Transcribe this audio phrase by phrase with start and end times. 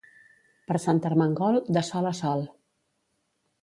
[0.71, 2.47] Per Sant Armengol, de sol a sol.